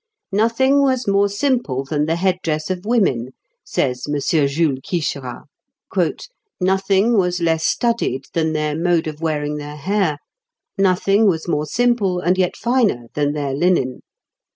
"Nothing 0.31 0.81
was 0.81 1.07
more 1.07 1.29
simple 1.29 1.83
than 1.83 2.07
the 2.07 2.15
head 2.15 2.39
dress 2.41 2.71
of 2.71 2.87
women," 2.87 3.33
says 3.63 4.07
M. 4.11 4.19
Jules 4.47 4.79
Quicherat; 4.83 5.45
"nothing 6.59 7.19
was 7.19 7.39
less 7.39 7.63
studied 7.63 8.23
than 8.33 8.53
their 8.53 8.75
mode 8.75 9.05
of 9.05 9.21
wearing 9.21 9.57
their 9.57 9.75
hair; 9.75 10.17
nothing 10.75 11.27
was 11.27 11.47
more 11.47 11.67
simple, 11.67 12.19
and 12.19 12.35
yet 12.35 12.57
finer, 12.57 13.09
than 13.13 13.33
their 13.33 13.53
linen. 13.53 13.99